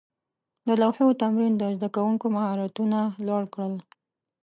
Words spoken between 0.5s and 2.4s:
د لوحو تمرین د زده کوونکو